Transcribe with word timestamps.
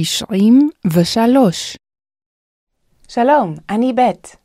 תשעים 0.00 0.70
ושלוש. 0.92 1.76
שלום, 3.08 3.54
אני 3.70 3.92
בית. 3.92 4.36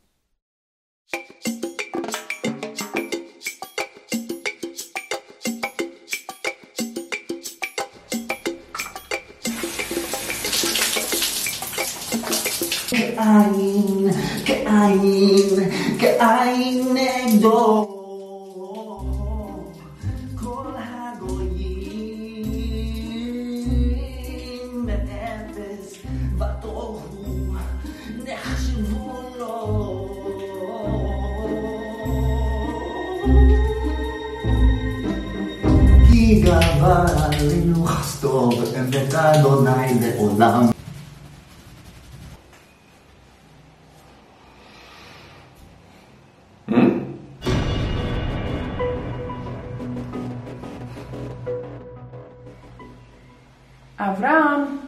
כעין, 12.88 14.10
כעין, 14.46 15.70
כעין 15.98 16.96
נגדו. 16.96 17.90
כל 20.40 20.72
הגויים 20.76 21.74
גבר 36.44 37.04
עלינו 37.24 37.84
חסדו 37.84 38.50
ואמת 38.60 39.14
אדוני 39.14 39.94
לעולם. 40.00 40.66
אברהם! 53.98 54.78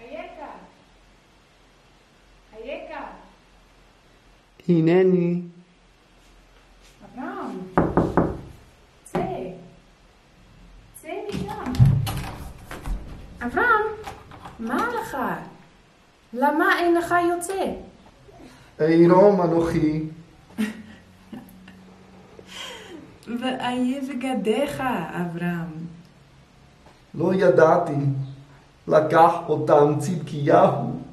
אייכה? 0.00 0.52
אייכה? 2.56 3.04
הנני, 4.68 5.40
אברהם! 13.46 13.86
מה 14.58 14.88
לך? 15.00 15.16
למה 16.32 16.78
אין 16.78 16.94
לך 16.94 17.14
יוצא? 17.30 17.64
עירום 18.78 19.42
אנוכי, 19.42 20.02
ואיה 23.40 24.00
בגדיך, 24.08 24.82
אברהם. 25.20 25.86
לא 27.14 27.34
ידעתי, 27.34 27.92
לקח 28.88 29.32
אותם 29.48 29.94
צדקיהו. 29.98 31.06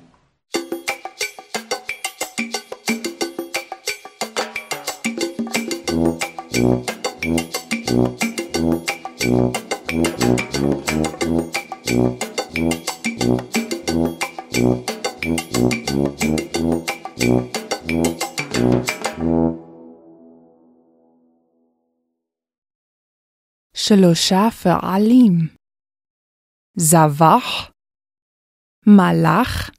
שלושה 23.95 24.49
פעלים. 24.63 25.55
זבח, 26.77 27.71
מלאך, 28.87 29.71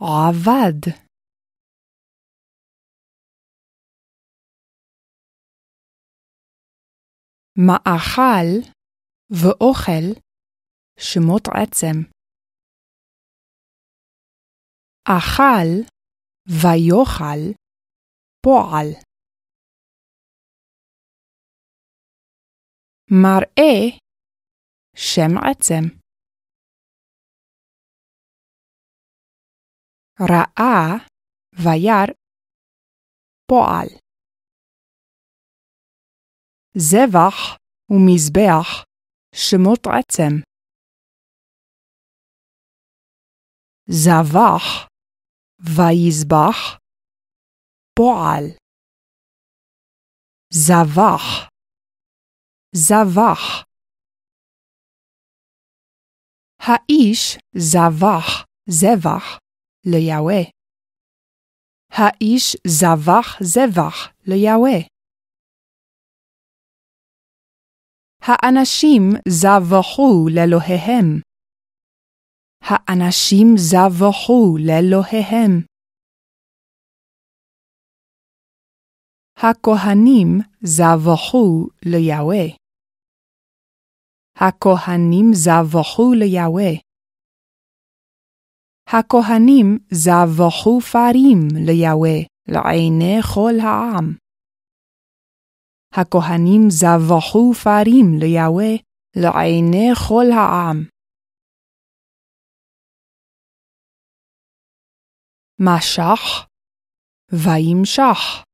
עבד. 0.00 0.80
מאכל 7.66 8.70
ואוכל 9.30 10.20
שמות 10.98 11.42
עצם. 11.48 11.96
אכל 15.04 15.92
ויאכל 16.48 17.42
פועל. 18.42 19.11
מראה 23.14 23.98
שם 24.96 25.38
עצם. 25.50 25.84
ראה 30.20 30.98
וירא 31.52 32.12
פועל. 33.48 33.88
זבח 36.76 37.56
ומזבח 37.90 38.84
שמות 39.34 39.80
עצם. 39.86 40.32
זבח 43.88 44.88
ויזבח 45.60 46.78
פועל. 47.98 48.44
זבח 50.52 51.51
זבח 52.74 53.64
האיש 56.58 57.38
זבח 57.56 58.44
זבח 58.68 59.38
ליהווה. 59.86 60.42
האיש 61.90 62.56
זבח 62.66 63.42
זבח 63.42 64.12
ליהווה. 64.26 64.78
האנשים 68.22 69.02
זבחו 69.28 70.28
לאלוהיהם. 70.34 71.20
האנשים 72.60 73.46
זבחו 73.56 74.56
לאלוהיהם. 74.66 75.66
הכהנים 79.36 80.38
זבחו 80.62 81.66
ליהווה. 81.84 82.61
הכהנים 84.48 85.26
זבחו 85.32 86.12
ליהווה. 86.18 86.72
הכהנים 88.86 89.78
זבחו 89.90 90.80
פרים 90.80 91.38
ליהווה 91.66 92.18
לעיני 92.48 93.22
כל 93.34 93.54
העם. 93.62 94.06
הכהנים 95.92 96.62
זבחו 96.70 97.52
פרים 97.64 98.06
ליהווה 98.20 98.72
לעיני 99.16 99.88
כל 100.08 100.26
העם. 100.36 100.78
משך 105.58 106.46
וימשך. 107.32 108.44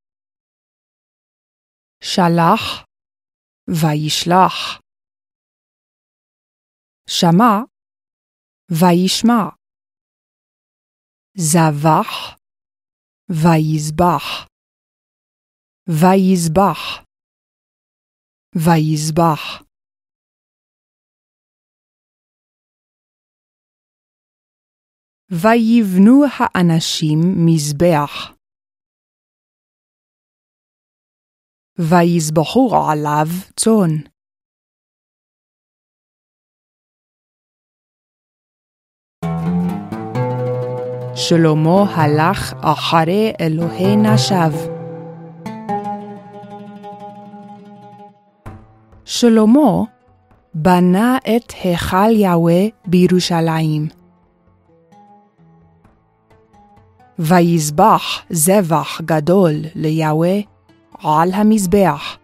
שלח 2.02 2.84
וישלח. 3.68 4.87
שמע 7.08 7.64
וישמע. 8.70 9.42
זבח 11.34 12.36
ויזבח. 13.30 14.46
ויזבח. 15.88 17.04
ויזבח. 18.54 19.62
ויבנו 25.30 26.24
האנשים 26.38 27.18
מזבח. 27.46 28.38
ויזבחו 31.78 32.70
עליו 32.90 33.28
צאן. 33.56 34.17
שלמה 41.18 41.84
הלך 41.94 42.54
אחרי 42.60 43.32
אלוהי 43.40 43.96
נשיו. 43.96 44.52
שלמה 49.04 49.82
בנה 50.54 51.18
את 51.36 51.52
היכל 51.62 52.10
יהווה 52.10 52.62
בירושלים. 52.86 53.88
ויזבח 57.18 58.22
זבח 58.30 59.00
גדול 59.04 59.52
ליהווה 59.74 60.36
על 61.02 61.32
המזבח. 61.32 62.18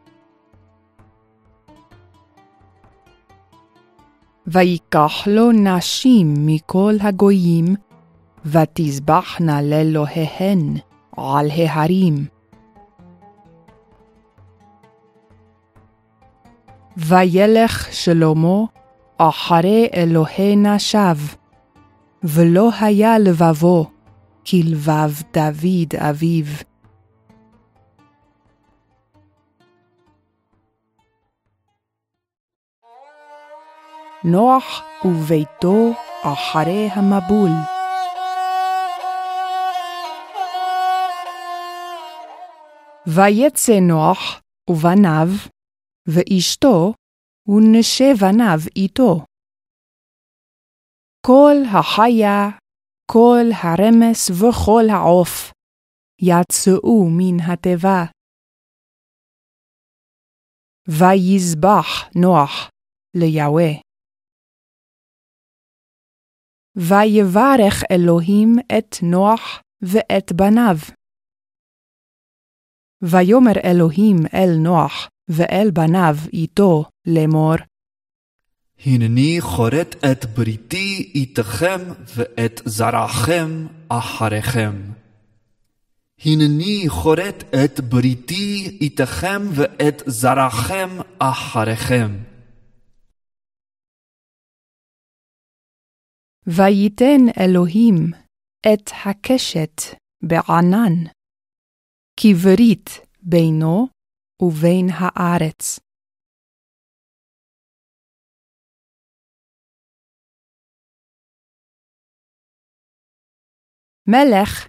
ויקח 4.46 5.26
לו 5.26 5.52
נשים 5.52 6.34
מכל 6.46 6.94
הגויים, 7.00 7.74
ותזבחנה 8.44 9.62
לאלוהיהן 9.62 10.76
על 11.16 11.50
ההרים. 11.50 12.26
וילך 16.96 17.88
שלמה 17.92 18.64
אחרי 19.18 19.88
אלוהי 19.94 20.56
נשיו, 20.56 21.16
ולא 22.24 22.70
היה 22.80 23.18
לבבו 23.18 23.90
כלבב 24.46 25.10
דוד 25.32 25.94
אביו. 25.98 26.44
נוח 34.24 34.82
וביתו 35.04 35.92
אחרי 36.22 36.88
המבול. 36.92 37.73
ויצא 43.06 43.80
נוח 43.88 44.40
ובניו, 44.70 45.28
ואשתו 46.08 46.92
ונשי 47.48 48.14
בניו 48.20 48.58
איתו. 48.76 49.24
כל 51.26 51.56
החיה, 51.78 52.50
כל 53.12 53.44
הרמס 53.62 54.30
וכל 54.30 54.84
העוף 54.90 55.52
יצאו 56.22 57.08
מן 57.18 57.40
התיבה. 57.52 58.04
ויזבח 60.88 62.08
נוח 62.16 62.70
ליהוה. 63.16 63.72
ויברך 66.76 67.82
לאהים 68.06 68.56
את 68.78 68.96
נוח 69.02 69.62
ואת 69.82 70.32
בניו. 70.32 71.03
ויאמר 73.04 73.52
אלוהים 73.64 74.16
אל 74.34 74.56
נוח 74.58 75.08
ואל 75.28 75.70
בניו 75.70 76.16
איתו 76.32 76.84
לאמור, 77.06 77.54
הנני 78.86 79.40
כורת 79.40 80.04
את 80.04 80.24
בריתי 80.24 81.12
איתכם 81.14 81.80
ואת 82.16 82.60
זרעכם 82.64 83.66
אחריכם. 83.88 84.72
הנני 86.24 86.86
כורת 87.02 87.44
את 87.64 87.80
בריתי 87.80 88.78
איתכם 88.80 89.42
ואת 89.54 90.02
זרעכם 90.06 90.88
אחריכם. 91.18 92.10
ויתן 96.46 97.20
אלוהים 97.40 98.10
את 98.72 98.90
הקשת 99.04 99.82
בענן, 100.22 101.04
כברית 102.20 102.86
בינו 103.22 103.86
ובין 104.42 104.86
הארץ. 104.90 105.80
מלך 114.08 114.68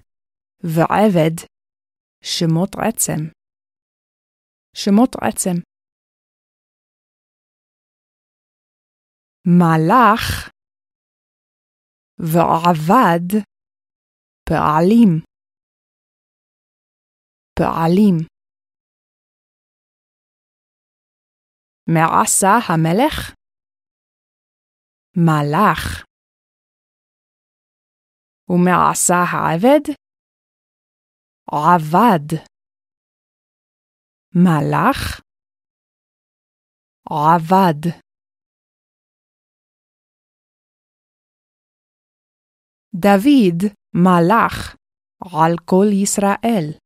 ועבד 0.64 1.36
שמות 2.24 2.70
עצם. 2.88 3.22
שמות 4.76 5.16
עצם. 5.16 5.62
מלאך 9.48 10.50
ועבד 12.20 13.28
פעלים. 14.50 15.35
פעלים. 17.60 18.16
מעשה 21.90 22.54
המלך? 22.70 23.36
מלאך. 25.18 26.06
ומעשה 28.50 29.20
העבד? 29.32 29.84
עבד. 31.52 32.28
מלאך? 34.36 35.22
עבד. 37.10 37.82
דוד 42.96 43.60
מלך 43.94 44.76
על 45.22 45.56
כל 45.66 45.86
ישראל. 46.04 46.85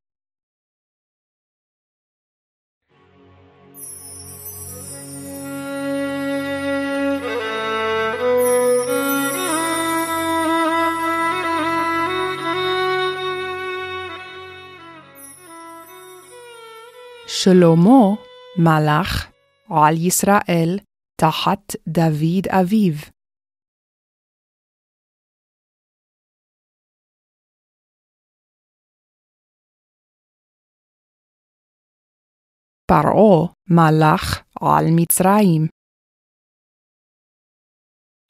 שלמה 17.44 18.02
מלך 18.58 19.32
על 19.70 19.96
ישראל 20.08 20.72
תחת 21.22 21.76
דוד 21.88 22.46
אביו. 22.62 22.98
פרעה 32.88 33.54
מלך 33.70 34.42
על 34.62 34.86
מצרים. 34.96 35.68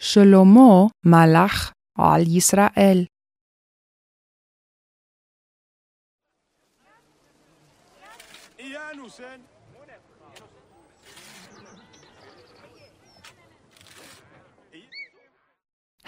שלמה 0.01 0.87
מלך 1.05 1.71
על 1.97 2.21
ישראל. 2.37 3.18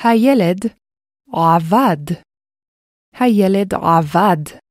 הילד 0.04 0.60
עבד. 1.34 2.16
הילד 3.14 3.74
עבד. 3.74 4.62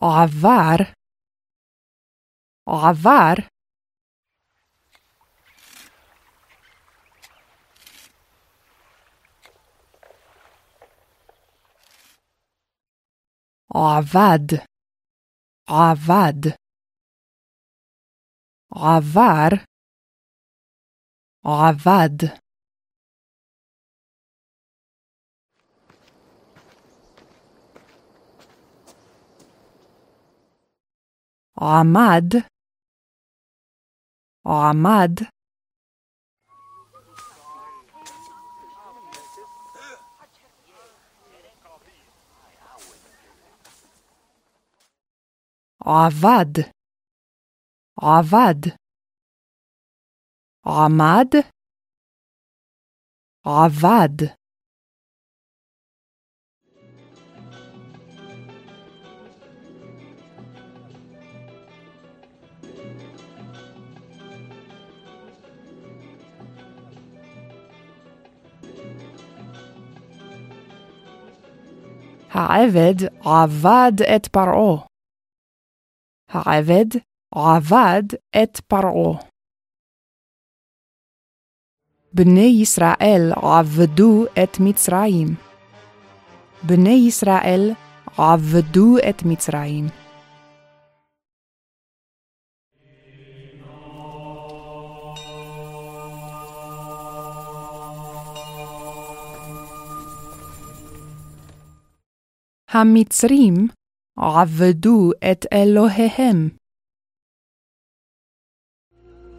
עבר. 0.00 0.76
עבר. 2.66 3.34
עבד. 13.74 14.71
עבד. 15.72 16.40
עבר. 18.74 19.48
עבד. 21.44 22.16
עמד. 31.60 32.28
עמד. 34.46 35.41
עבד. 45.84 46.62
עבד. 48.00 48.70
עמד. 50.66 51.28
עבד. 53.44 54.42
העבד 72.30 73.04
עבד 73.24 73.92
את 74.16 74.26
פרעה. 74.26 74.91
העבד 76.32 76.98
עבד 77.34 78.02
את 78.42 78.60
פרעה. 78.60 79.18
בני 82.14 82.58
ישראל 82.62 83.32
עבדו 83.36 84.24
את 84.42 84.56
מצרים. 84.60 85.28
בני 86.62 87.04
ישראל 87.08 87.70
עבדו 88.18 88.96
את 89.08 89.22
מצרים. 89.24 89.86
המצרים 102.68 103.81
עבדו 104.16 105.10
את 105.32 105.46
אלוהיהם. 105.52 106.48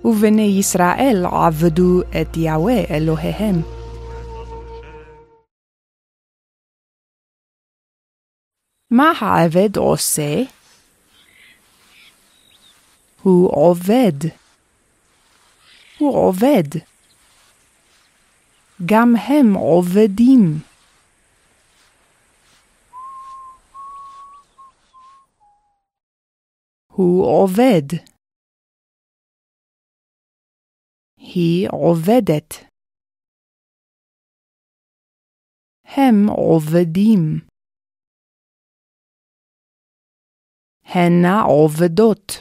ובני 0.06 0.58
ישראל 0.60 1.26
עבדו 1.26 2.02
את 2.02 2.38
יהוה 2.38 2.80
אלוהיהם. 2.90 3.56
מה 8.92 9.12
העבד 9.22 9.78
עושה? 9.78 10.44
הוא 13.22 13.50
עובד. 13.52 14.28
הוא 15.98 16.16
עובד. 16.16 16.80
גם 18.86 19.16
הם 19.16 19.54
עובדים. 19.54 20.73
הוא 26.96 27.26
עובד. 27.44 27.88
היא 31.18 31.68
עובדת. 31.72 32.50
הם 35.84 36.16
עובדים. 36.30 37.20
הנה 40.84 41.42
עובדות. 41.42 42.32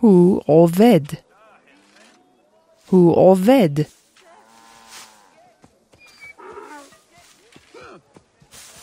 הוא 0.00 0.42
עובד. 0.46 1.04
הוא 2.90 3.14
עובד. 3.16 4.03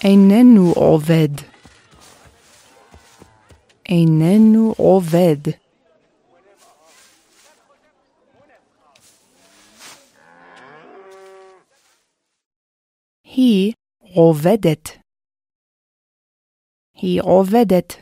איננו 0.04 0.72
עובד. 0.76 1.34
איננו 3.90 4.74
עובד. 4.78 5.52
היא 13.24 13.74
עובדת. 14.00 14.90
היא 16.94 17.22
עובדת. 17.22 17.94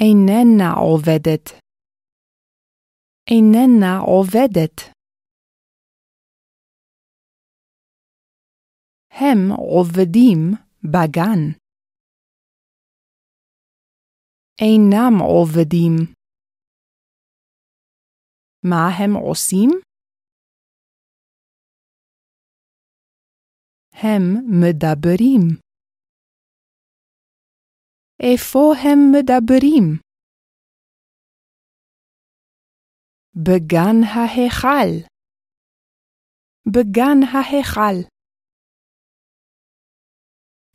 איננה 0.00 0.72
עובדת. 0.72 1.60
איננה 3.30 3.98
עובדת. 3.98 4.93
הם 9.20 9.38
עובדים 9.56 10.38
בגן. 10.84 11.40
אינם 14.60 15.14
עובדים. 15.20 15.92
מה 18.62 18.88
הם 18.98 19.10
עושים? 19.30 19.70
הם 23.92 24.22
מדברים. 24.60 25.40
איפה 28.20 28.58
הם 28.84 28.98
מדברים? 29.12 29.98
בגן 33.34 33.96
ההיכל. 34.14 35.08
בגן 36.66 37.18
ההיכל. 37.32 38.13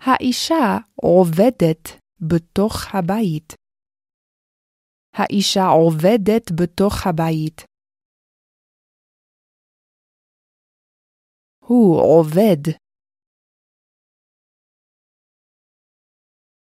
האישה 0.01 0.77
עובדת 0.95 1.83
בתוך 2.29 2.73
הבית. 2.93 3.53
האישה 5.13 5.65
עובדת 5.81 6.45
בתוך 6.59 6.93
הבית. 7.09 7.61
הוא 11.59 11.97
עובד. 12.01 12.61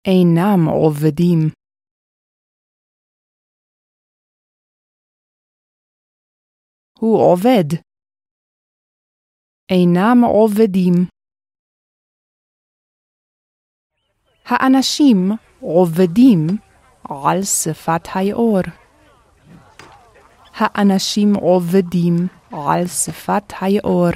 אינם 0.07 0.61
עובדים. 0.69 1.38
הוא 6.99 7.19
עובד. 7.33 7.69
אינם 9.71 10.19
עובדים. 10.25 11.15
האנשים 14.47 15.33
עובדים 15.61 16.47
על 17.09 17.43
שפת 17.43 18.09
היאור. 18.15 18.61
האנשים 20.55 21.35
עובדים 21.35 22.26
על 22.53 22.87
שפת 22.87 23.53
היאור. 23.61 24.11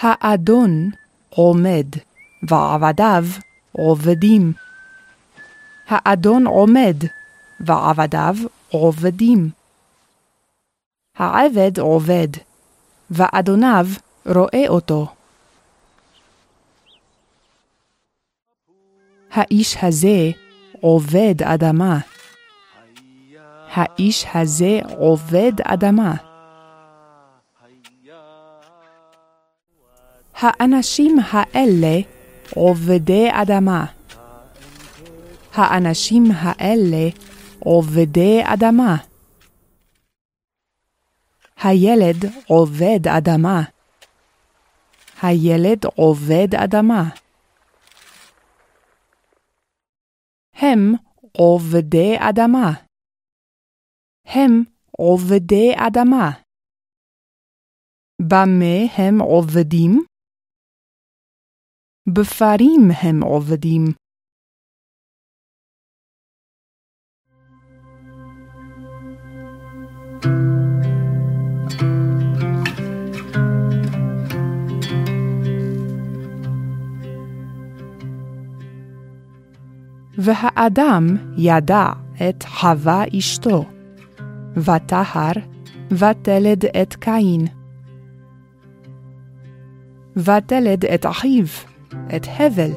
האדון 0.00 0.90
עומד, 1.30 1.86
ועבדיו 2.48 3.24
עובדים. 3.72 4.52
האדון 5.88 6.46
עומד, 6.46 6.96
ועבדיו 7.60 8.36
עובדים. 8.70 9.50
העבד 11.16 11.78
עובד, 11.78 12.28
ואדוניו 13.10 13.86
רואה 14.34 14.68
אותו. 14.68 15.06
האיש 19.30 19.76
הזה 19.82 20.30
עובד 20.80 21.34
אדמה. 21.42 21.98
האיש 23.70 24.26
הזה 24.34 24.80
עובד 24.96 25.52
אדמה. 25.62 26.14
האנשים 30.34 31.16
האלה 31.30 32.00
עובדי 32.54 33.28
אדמה. 33.32 33.84
האנשים 35.54 36.24
האלה 36.34 37.08
עובדי 37.58 38.40
אדמה. 38.44 38.96
הילד 41.62 42.24
עובד 42.46 43.08
אדמה. 43.08 43.62
הילד 45.22 45.84
עובד 45.84 46.54
אדמה. 46.64 47.02
הם 50.54 50.92
עובדי 51.32 52.14
אדמה. 52.18 52.70
הם 54.24 54.52
עובדי 54.98 55.72
אדמה. 55.86 56.30
במה 58.22 58.76
הם 58.98 59.20
עובדים? 59.20 60.04
בפרים 62.08 62.80
הם 63.02 63.22
עובדים. 63.22 64.05
והאדם 80.18 81.16
ידע 81.36 81.88
את 82.28 82.44
חווה 82.48 83.04
אשתו, 83.18 83.64
וטהר, 84.56 85.32
ותלד 85.90 86.64
את 86.82 86.94
קין. 86.94 87.46
ותלד 90.16 90.84
את 90.84 91.06
אחיו, 91.06 91.44
את 92.16 92.26
הבל. 92.38 92.70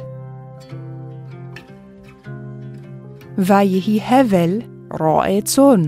ויהי 3.38 4.02
הבל 4.02 4.60
רועה 5.00 5.42
צאן, 5.42 5.82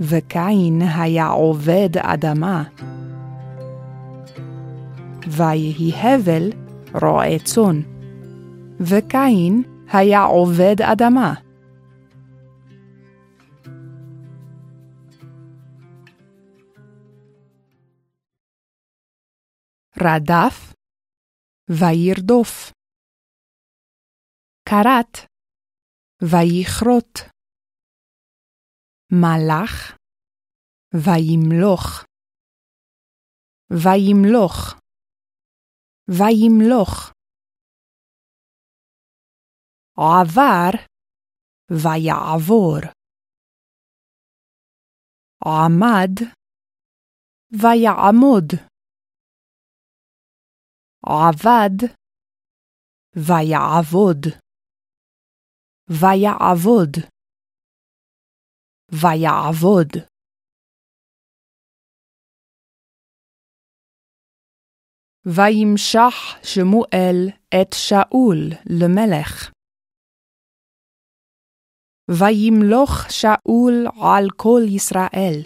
וקין 0.00 0.82
היה 0.82 1.26
עובד 1.26 1.90
אדמה. 1.96 2.62
ויהי 5.26 5.92
הבל 5.94 6.50
רועה 6.94 7.38
צאן, 7.38 7.80
וקין 8.80 9.62
היה 9.92 10.20
עובד 10.20 10.76
אדמה. 10.92 11.34
רדף 20.02 20.74
וירדוף. 21.70 22.72
כרת 24.68 25.28
ויכרות. 26.22 27.18
מלך 29.12 29.96
וימלוך. 30.94 32.04
וימלוך. 33.70 34.80
וימלוך. 36.08 37.17
עבר 39.98 40.70
ויעבור. 41.70 42.78
עמד 45.44 46.14
ויעמוד. 47.52 48.48
עבד 51.06 51.76
ויעבוד. 53.16 54.22
ויעבוד. 55.90 56.92
ויעבוד. 58.92 59.92
וימשח 65.26 66.14
שמואל 66.42 67.28
את 67.48 67.72
שאול 67.72 68.38
למלך. 68.80 69.57
וימלוך 72.08 73.10
שאול 73.10 73.86
על 74.00 74.26
כל 74.36 74.60
ישראל. 74.68 75.42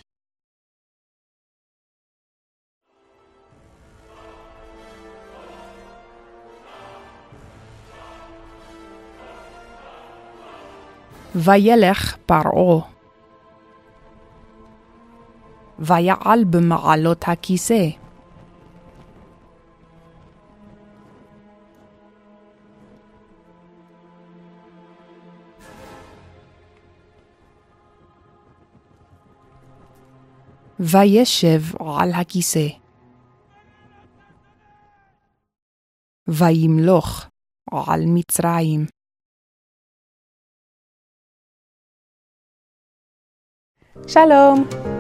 וילך 11.35 12.17
פרעה. 12.27 12.81
ויעל 15.79 16.45
במעלות 16.51 17.25
הכיסא. 17.29 18.02
וישב 30.83 31.61
על 31.81 32.13
הכיסא. 32.21 32.69
וימלוך 36.29 37.27
על 37.71 38.01
מצרים. 38.15 38.87
שלום! 44.07 44.92